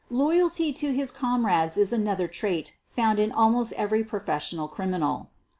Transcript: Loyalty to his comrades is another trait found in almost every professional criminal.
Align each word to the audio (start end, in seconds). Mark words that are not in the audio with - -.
Loyalty 0.09 0.73
to 0.73 0.91
his 0.93 1.11
comrades 1.11 1.77
is 1.77 1.93
another 1.93 2.27
trait 2.27 2.75
found 2.89 3.19
in 3.19 3.31
almost 3.31 3.71
every 3.73 4.03
professional 4.03 4.67
criminal. 4.67 5.29